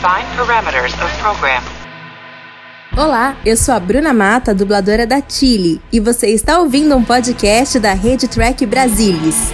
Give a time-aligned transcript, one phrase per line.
[0.00, 1.62] Define parameters of program.
[2.96, 7.78] Olá, eu sou a Bruna Mata, dubladora da Chile, e você está ouvindo um podcast
[7.78, 9.52] da Rede Track Brasilis.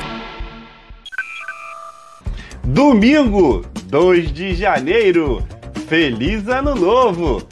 [2.62, 5.44] Domingo, 2 de janeiro.
[5.88, 7.42] Feliz Ano Novo!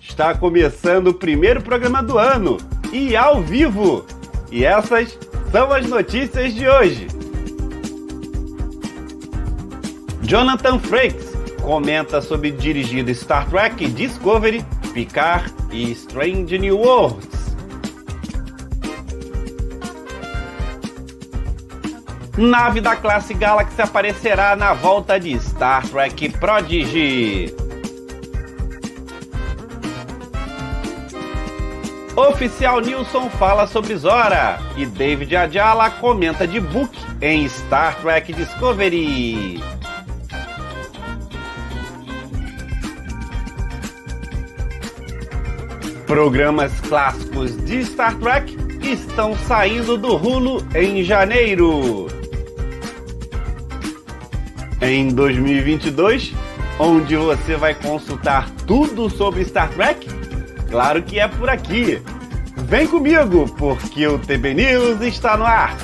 [0.00, 2.58] Está começando o primeiro programa do ano
[2.92, 4.06] e ao vivo.
[4.52, 5.18] E essas
[5.50, 7.08] são as notícias de hoje.
[10.22, 11.33] Jonathan Frakes
[11.64, 17.56] comenta sobre dirigir Star Trek Discovery, Picard e Strange New Worlds.
[22.36, 27.54] Nave da classe Galaxy aparecerá na volta de Star Trek Prodigy.
[32.16, 39.60] Oficial Nilson fala sobre Zora e David Ajala comenta de Book em Star Trek Discovery.
[46.06, 52.08] Programas clássicos de Star Trek estão saindo do Hulu em janeiro.
[54.82, 56.34] Em 2022,
[56.78, 60.06] onde você vai consultar tudo sobre Star Trek?
[60.70, 62.02] Claro que é por aqui.
[62.56, 65.74] Vem comigo, porque o TB News está no ar.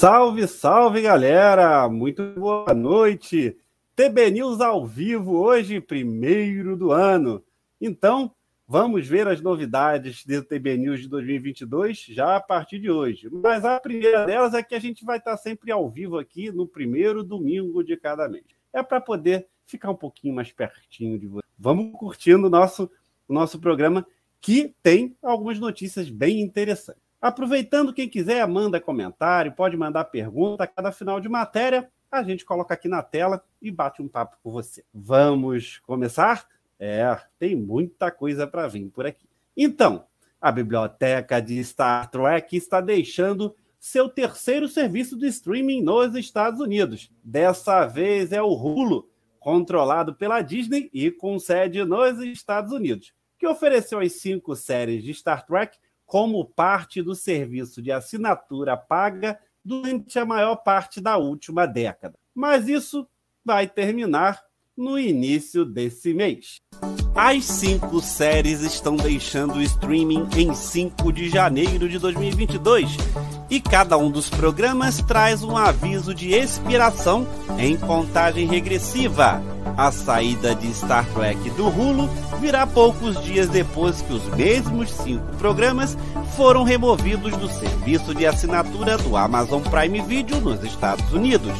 [0.00, 1.86] Salve, salve galera!
[1.86, 3.54] Muito boa noite!
[3.94, 7.44] TB News ao vivo hoje, primeiro do ano.
[7.78, 8.34] Então,
[8.66, 13.28] Vamos ver as novidades do TB News de 2022 já a partir de hoje.
[13.30, 16.68] Mas a primeira delas é que a gente vai estar sempre ao vivo aqui no
[16.68, 18.44] primeiro domingo de cada mês.
[18.72, 21.46] É para poder ficar um pouquinho mais pertinho de você.
[21.58, 22.88] Vamos curtindo o nosso,
[23.28, 24.06] nosso programa
[24.40, 27.09] que tem algumas notícias bem interessantes.
[27.20, 30.66] Aproveitando, quem quiser, manda comentário, pode mandar pergunta.
[30.66, 34.50] Cada final de matéria, a gente coloca aqui na tela e bate um papo com
[34.50, 34.82] você.
[34.92, 36.46] Vamos começar?
[36.78, 39.28] É, tem muita coisa para vir por aqui.
[39.54, 40.06] Então,
[40.40, 47.10] a biblioteca de Star Trek está deixando seu terceiro serviço de streaming nos Estados Unidos.
[47.22, 53.46] Dessa vez é o Hulu, controlado pela Disney e com sede nos Estados Unidos, que
[53.46, 55.76] ofereceu as cinco séries de Star Trek
[56.10, 62.18] como parte do serviço de assinatura paga durante a maior parte da última década.
[62.34, 63.06] Mas isso
[63.44, 64.42] vai terminar
[64.76, 66.56] no início desse mês.
[67.14, 72.90] As cinco séries estão deixando o streaming em 5 de janeiro de 2022
[73.48, 77.24] e cada um dos programas traz um aviso de expiração
[77.56, 79.40] em contagem regressiva.
[79.76, 82.08] A saída de Star Trek do Hulu
[82.40, 85.96] virá poucos dias depois que os mesmos cinco programas
[86.36, 91.54] foram removidos do serviço de assinatura do Amazon Prime Video nos Estados Unidos.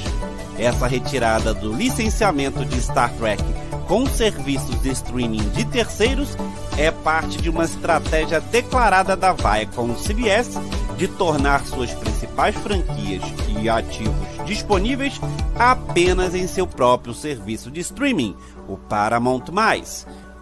[0.58, 3.42] Essa retirada do licenciamento de Star Trek
[3.86, 6.36] com serviços de streaming de terceiros
[6.76, 10.58] é parte de uma estratégia declarada da Viacom CBS
[10.96, 12.19] de tornar suas principais
[12.54, 13.22] franquias
[13.60, 14.14] e ativos
[14.46, 15.20] disponíveis
[15.58, 18.34] apenas em seu próprio serviço de streaming,
[18.66, 19.44] o Paramount+.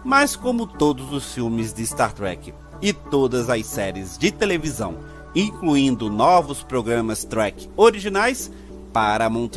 [0.03, 4.97] Mas como todos os filmes de Star Trek e todas as séries de televisão,
[5.35, 8.51] incluindo novos programas Trek originais,
[8.93, 9.51] Paramount+,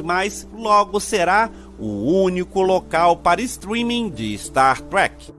[0.52, 5.32] logo será o único local para streaming de Star Trek.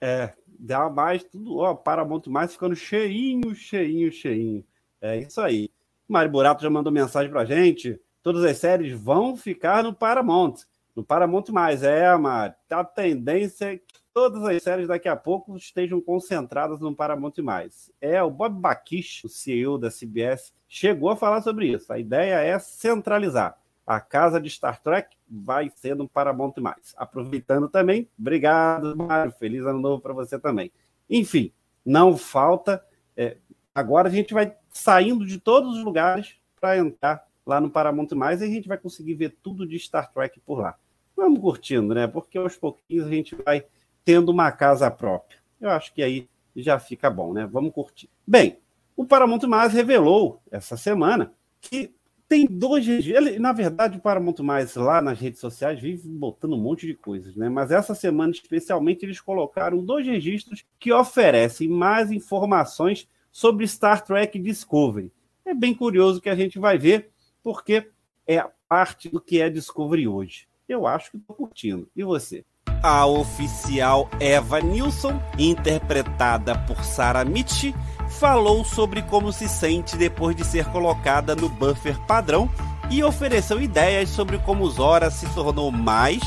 [0.00, 4.64] É, dá mais tudo, ó, Paramount ficando cheinho, cheinho, cheinho.
[5.02, 5.70] É isso aí.
[6.08, 8.00] Mário Burato já mandou mensagem pra gente.
[8.22, 10.54] Todas as séries vão ficar no Paramount.
[10.96, 12.54] No Paramount mais, é, Mário.
[12.70, 17.90] A tendência é que todas as séries daqui a pouco estejam concentradas no Paramount mais.
[18.00, 21.92] É, o Bob Bakish, o CEO da CBS, chegou a falar sobre isso.
[21.92, 26.54] A ideia é centralizar a casa de Star Trek vai ser no Paramount+.
[26.96, 30.72] Aproveitando também, obrigado, Mário, feliz ano novo para você também.
[31.08, 31.52] Enfim,
[31.84, 32.84] não falta.
[33.16, 33.36] É,
[33.74, 38.44] agora a gente vai saindo de todos os lugares para entrar lá no Paramount+, e
[38.44, 40.76] a gente vai conseguir ver tudo de Star Trek por lá.
[41.16, 42.06] Vamos curtindo, né?
[42.06, 43.64] Porque aos pouquinhos a gente vai
[44.04, 45.38] tendo uma casa própria.
[45.60, 47.48] Eu acho que aí já fica bom, né?
[47.50, 48.08] Vamos curtir.
[48.26, 48.58] Bem,
[48.96, 51.94] o Paramount+, revelou essa semana que
[52.28, 53.38] tem dois registros.
[53.38, 57.36] Na verdade, para muito mais lá nas redes sociais vive botando um monte de coisas,
[57.36, 57.48] né?
[57.48, 64.38] Mas essa semana, especialmente, eles colocaram dois registros que oferecem mais informações sobre Star Trek
[64.38, 65.10] Discovery.
[65.44, 67.10] É bem curioso que a gente vai ver,
[67.42, 67.88] porque
[68.26, 70.46] é parte do que é Discovery hoje.
[70.68, 71.88] Eu acho que estou curtindo.
[71.96, 72.44] E você?
[72.82, 77.74] A oficial Eva Nilsson, interpretada por Sarah Mitch,
[78.08, 82.50] falou sobre como se sente depois de ser colocada no buffer padrão
[82.90, 86.22] e ofereceu ideias sobre como Zora se tornou mais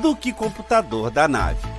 [0.00, 1.75] do que computador da nave.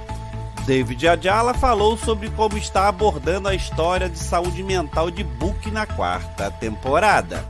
[0.67, 5.85] David Ajala falou sobre como está abordando a história de saúde mental de Book na
[5.85, 7.49] quarta temporada.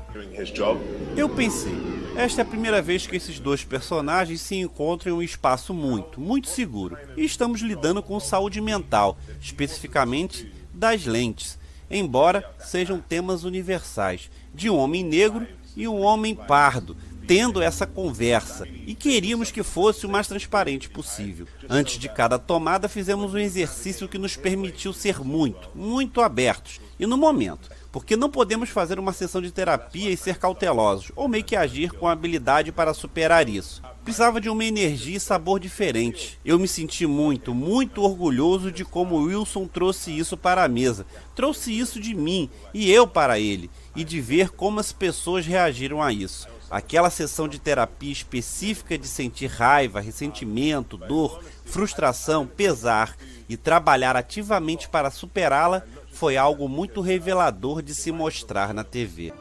[1.16, 1.74] Eu pensei,
[2.16, 6.22] esta é a primeira vez que esses dois personagens se encontram em um espaço muito,
[6.22, 6.96] muito seguro.
[7.18, 11.58] E estamos lidando com saúde mental, especificamente das lentes,
[11.90, 16.96] embora sejam temas universais, de um homem negro e um homem pardo,
[17.28, 21.46] tendo essa conversa e queríamos que fosse o mais transparente possível.
[21.70, 27.06] Antes de cada tomada, fizemos um exercício que nos permitiu ser muito, muito abertos e
[27.06, 27.70] no momento.
[27.92, 31.92] Porque não podemos fazer uma sessão de terapia e ser cautelosos, ou meio que agir
[31.92, 33.82] com habilidade para superar isso.
[34.04, 36.40] Precisava de uma energia e sabor diferente.
[36.46, 41.06] Eu me senti muito, muito orgulhoso de como Wilson trouxe isso para a mesa.
[41.36, 46.02] Trouxe isso de mim e eu para ele, e de ver como as pessoas reagiram
[46.02, 46.48] a isso.
[46.70, 53.16] Aquela sessão de terapia específica de sentir raiva, ressentimento, dor, frustração, pesar
[53.48, 59.34] e trabalhar ativamente para superá-la foi algo muito revelador de se mostrar na TV.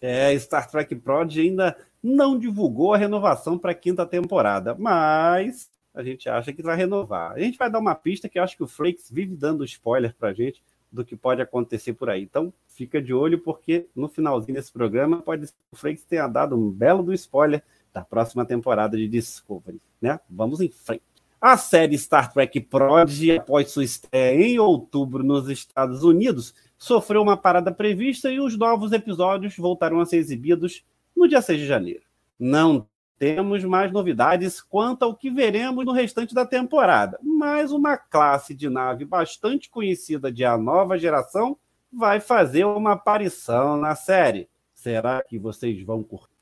[0.00, 6.02] É, Star Trek Prod ainda não divulgou a renovação para a quinta temporada, mas a
[6.02, 7.32] gente acha que vai renovar.
[7.32, 10.12] A gente vai dar uma pista que eu acho que o Flakes vive dando spoiler
[10.18, 10.60] para a gente
[10.92, 12.22] do que pode acontecer por aí.
[12.22, 16.28] Então, fica de olho, porque no finalzinho desse programa pode ser que o Freitas tenha
[16.28, 17.62] dado um belo do spoiler
[17.92, 19.80] da próxima temporada de Discovery.
[20.00, 20.20] Né?
[20.28, 21.02] Vamos em frente.
[21.40, 27.36] A série Star Trek Prodigy, após sua estreia em outubro nos Estados Unidos, sofreu uma
[27.36, 30.84] parada prevista e os novos episódios voltarão a ser exibidos
[31.16, 32.02] no dia 6 de janeiro.
[32.38, 32.86] Não
[33.18, 38.68] temos mais novidades quanto ao que veremos no restante da temporada, mas uma classe de
[38.68, 41.56] nave bastante conhecida de A Nova Geração
[41.92, 44.48] vai fazer uma aparição na série.
[44.74, 46.32] Será que vocês vão curtir?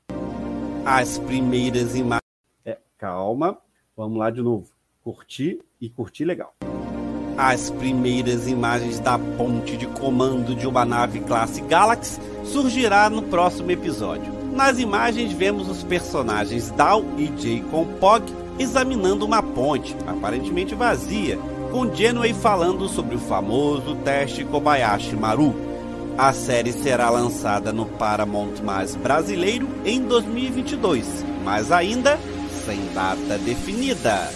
[0.85, 2.21] As primeiras imagens.
[2.65, 3.57] É, calma,
[3.95, 4.71] vamos lá de novo.
[5.03, 6.55] Curtir e curtir legal.
[7.37, 13.71] As primeiras imagens da ponte de comando de uma nave classe Galaxy surgirá no próximo
[13.71, 14.40] episódio.
[14.51, 17.63] Nas imagens vemos os personagens Dal e Jay
[17.99, 18.23] Pog
[18.59, 21.37] examinando uma ponte, aparentemente vazia,
[21.71, 25.55] com Genway falando sobre o famoso teste Kobayashi Maru.
[26.17, 32.19] A série será lançada no Paramount Mais brasileiro em 2022, mas ainda
[32.65, 34.29] sem data definida.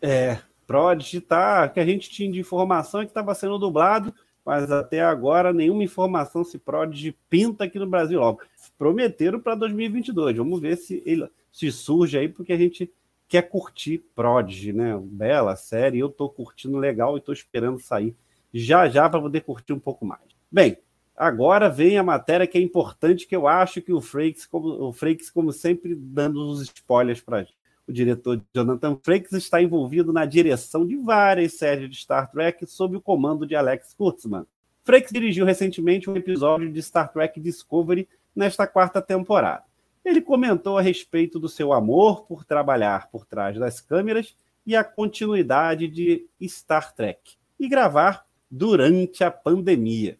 [0.00, 4.12] É, Prodigy tá, que a gente tinha de informação é que estava sendo dublado
[4.46, 8.42] mas até agora nenhuma informação se Prodigy pinta aqui no Brasil logo.
[8.78, 10.36] Prometeram para 2022.
[10.36, 12.88] Vamos ver se ele se surge aí, porque a gente
[13.26, 14.96] quer curtir Prodigy, né?
[15.02, 18.14] Bela série, eu estou curtindo legal e estou esperando sair
[18.54, 20.22] já já para poder curtir um pouco mais.
[20.50, 20.78] Bem,
[21.16, 24.92] agora vem a matéria que é importante, que eu acho que o Frakes, como, o
[24.92, 27.56] Frakes, como sempre, dando os spoilers para gente.
[27.88, 32.96] O diretor Jonathan Frakes está envolvido na direção de várias séries de Star Trek sob
[32.96, 34.44] o comando de Alex Kurtzman.
[34.82, 39.64] Frakes dirigiu recentemente um episódio de Star Trek Discovery nesta quarta temporada.
[40.04, 44.82] Ele comentou a respeito do seu amor por trabalhar por trás das câmeras e a
[44.82, 50.18] continuidade de Star Trek e gravar durante a pandemia.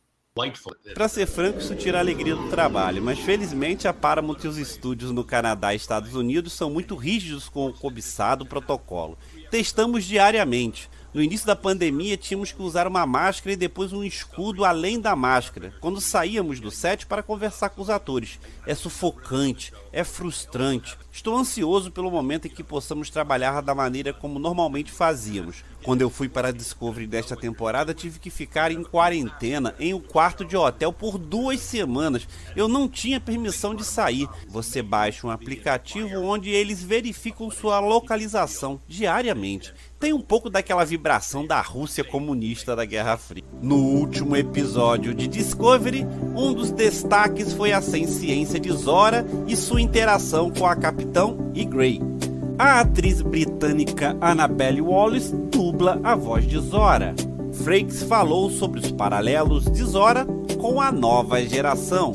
[0.92, 4.58] Para ser franco, isso tira a alegria do trabalho, mas felizmente a Paramount e os
[4.58, 9.16] estúdios no Canadá e Estados Unidos são muito rígidos com o cobiçado protocolo.
[9.50, 10.90] Testamos diariamente.
[11.16, 15.16] No início da pandemia, tínhamos que usar uma máscara e depois um escudo além da
[15.16, 18.38] máscara, quando saíamos do set para conversar com os atores.
[18.66, 20.94] É sufocante, é frustrante.
[21.10, 25.64] Estou ansioso pelo momento em que possamos trabalhar da maneira como normalmente fazíamos.
[25.82, 30.00] Quando eu fui para a Discovery desta temporada, tive que ficar em quarentena em um
[30.00, 32.28] quarto de hotel por duas semanas.
[32.54, 34.28] Eu não tinha permissão de sair.
[34.48, 39.72] Você baixa um aplicativo onde eles verificam sua localização diariamente.
[39.98, 43.42] Tem um pouco daquela vibração da Rússia comunista da Guerra Fria.
[43.62, 49.80] No último episódio de Discovery, um dos destaques foi a ciência de Zora e sua
[49.80, 52.00] interação com a Capitão e Grey.
[52.58, 57.14] A atriz britânica Annabelle Wallis dubla a voz de Zora.
[57.64, 60.26] Frakes falou sobre os paralelos de Zora
[60.60, 62.12] com a nova geração.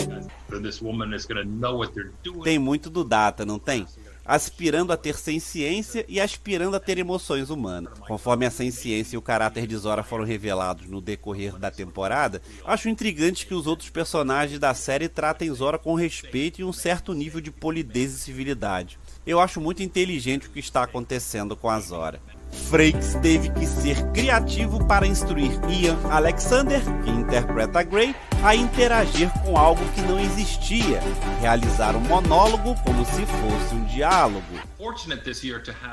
[2.44, 3.88] Tem muito do Data, não tem?
[4.26, 7.98] Aspirando a ter ciência e aspirando a ter emoções humanas.
[8.00, 12.90] Conforme a ciência e o caráter de Zora foram revelados no decorrer da temporada, acho
[12.90, 17.42] intrigante que os outros personagens da série tratem Zora com respeito e um certo nível
[17.42, 19.00] de polidez e civilidade.
[19.26, 22.22] Eu acho muito inteligente o que está acontecendo com a Zora.
[22.70, 29.56] Frakes teve que ser criativo para instruir Ian Alexander, que interpreta Grey, a interagir com
[29.56, 31.00] algo que não existia,
[31.40, 34.44] realizar um monólogo como se fosse um diálogo.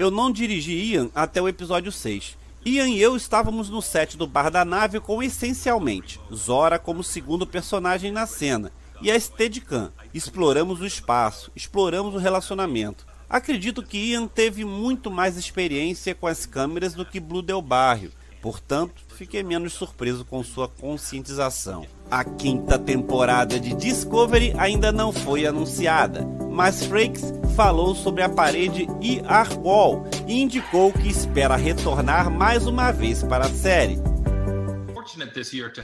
[0.00, 2.38] Eu não dirigi Ian até o episódio 6.
[2.64, 7.46] Ian e eu estávamos no set do bar da nave com essencialmente Zora como segundo
[7.46, 9.92] personagem na cena e a Steadicam.
[10.14, 13.06] Exploramos o espaço, exploramos o relacionamento.
[13.28, 18.10] Acredito que Ian teve muito mais experiência com as câmeras do que Blue Del Barrio,
[18.40, 21.86] portanto, fiquei menos surpreso com sua conscientização.
[22.10, 28.86] A quinta temporada de Discovery ainda não foi anunciada, mas Frakes falou sobre a parede
[29.02, 33.98] ER Wall e indicou que espera retornar mais uma vez para a série.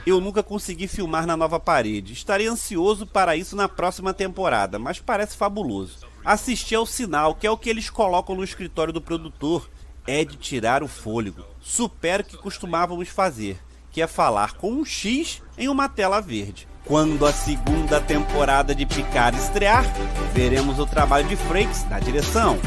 [0.05, 2.13] Eu nunca consegui filmar na nova parede.
[2.13, 5.99] Estarei ansioso para isso na próxima temporada, mas parece fabuloso.
[6.23, 9.69] Assistir ao sinal, que é o que eles colocam no escritório do produtor,
[10.07, 11.43] é de tirar o fôlego.
[11.61, 13.59] Supera o que costumávamos fazer,
[13.91, 16.67] que é falar com um X em uma tela verde.
[16.85, 19.83] Quando a segunda temporada de Picard estrear,
[20.33, 22.59] veremos o trabalho de Frakes na direção.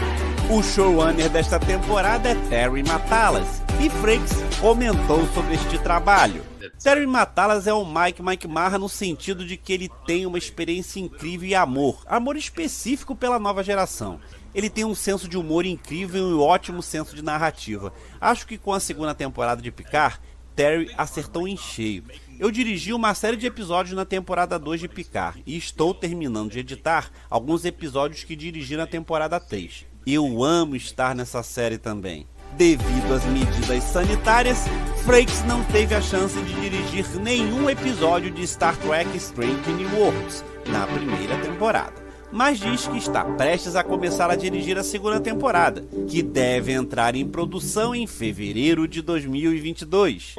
[0.51, 6.43] O showrunner desta temporada é Terry Matalas, e Frakes comentou sobre este trabalho.
[6.83, 10.99] Terry Matalas é um Mike Mike Marra no sentido de que ele tem uma experiência
[10.99, 14.19] incrível e amor, amor específico pela nova geração.
[14.59, 17.93] Ele tem um senso de humor incrível e um ótimo senso de narrativa.
[18.21, 20.19] Acho que com a segunda temporada de Picard,
[20.57, 22.03] Terry acertou em cheio.
[22.41, 26.59] Eu dirigi uma série de episódios na temporada 2 de Picard e estou terminando de
[26.59, 29.87] editar alguns episódios que dirigi na temporada 3.
[30.05, 32.27] Eu amo estar nessa série também.
[32.57, 34.65] Devido às medidas sanitárias,
[35.05, 40.45] Frakes não teve a chance de dirigir nenhum episódio de Star Trek Strange New Worlds
[40.67, 45.83] na primeira temporada mas diz que está prestes a começar a dirigir a segunda temporada,
[46.09, 50.35] que deve entrar em produção em fevereiro de 2022.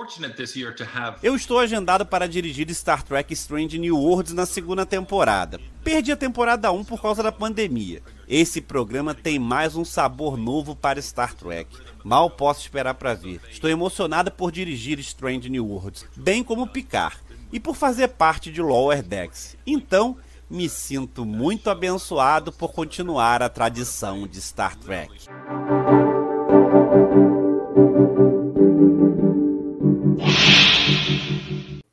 [1.24, 5.60] Eu estou agendado para dirigir Star Trek Strange New Worlds na segunda temporada.
[5.84, 8.02] Perdi a temporada 1 por causa da pandemia.
[8.28, 11.76] Esse programa tem mais um sabor novo para Star Trek.
[12.04, 13.42] Mal posso esperar para ver.
[13.50, 17.18] Estou emocionada por dirigir Strange New Worlds, bem como Picard,
[17.52, 19.58] e por fazer parte de Lower Decks.
[19.66, 20.18] Então,
[20.50, 25.28] me sinto muito abençoado por continuar a tradição de Star Trek.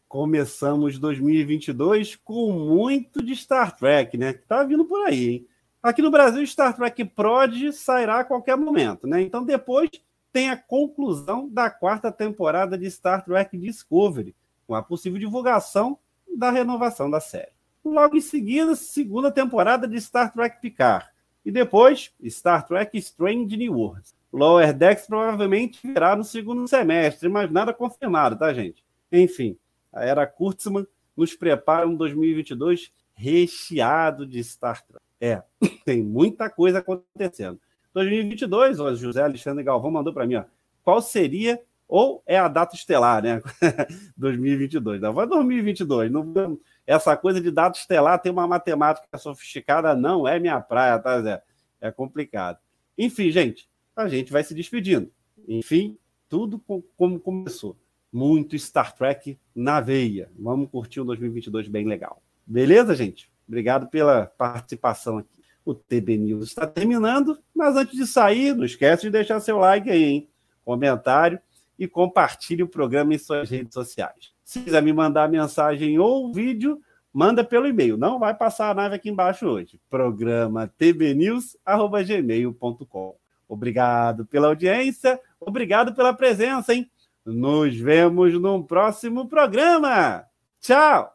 [0.08, 4.32] Começamos 2022 com muito de Star Trek, né?
[4.32, 5.46] Que tá vindo por aí, hein?
[5.82, 9.20] Aqui no Brasil, Star Trek Prod sairá a qualquer momento, né?
[9.20, 9.90] Então depois
[10.32, 14.34] tem a conclusão da quarta temporada de Star Trek Discovery,
[14.66, 15.98] com a possível divulgação
[16.36, 17.55] da renovação da série.
[17.88, 21.06] Logo em seguida, segunda temporada de Star Trek Picard.
[21.44, 24.12] E depois, Star Trek Strange New Worlds.
[24.32, 28.84] Lower Decks provavelmente virá no segundo semestre, mas nada confirmado, tá, gente?
[29.12, 29.56] Enfim,
[29.92, 30.84] a era Kurtzman
[31.16, 35.04] nos prepara um 2022 recheado de Star Trek.
[35.20, 35.42] É,
[35.86, 37.60] tem muita coisa acontecendo.
[37.94, 40.44] 2022, o José Alexandre Galvão mandou para mim, ó,
[40.82, 43.40] qual seria ou é a data estelar, né?
[44.16, 45.00] 2022.
[45.00, 46.10] Não, vai 2022.
[46.10, 51.20] Não, essa coisa de data estelar tem uma matemática sofisticada, não é minha praia, tá,
[51.22, 51.42] Zé?
[51.80, 52.58] É complicado.
[52.98, 55.10] Enfim, gente, a gente vai se despedindo.
[55.46, 55.96] Enfim,
[56.28, 56.60] tudo
[56.96, 57.76] como começou.
[58.12, 60.30] Muito Star Trek na veia.
[60.38, 62.22] Vamos curtir um 2022 bem legal.
[62.46, 63.30] Beleza, gente?
[63.46, 65.36] Obrigado pela participação aqui.
[65.64, 69.90] O TB News está terminando, mas antes de sair, não esquece de deixar seu like
[69.90, 70.28] aí, hein?
[70.64, 71.40] Comentário
[71.78, 74.32] e compartilhe o programa em suas redes sociais.
[74.44, 76.80] Se quiser me mandar mensagem ou vídeo,
[77.12, 77.96] manda pelo e-mail.
[77.96, 79.80] Não vai passar a nave aqui embaixo hoje.
[79.88, 83.16] Programa tbnews@gmail.com.
[83.48, 86.90] Obrigado pela audiência, obrigado pela presença, hein?
[87.24, 90.24] Nos vemos num próximo programa.
[90.60, 91.12] Tchau.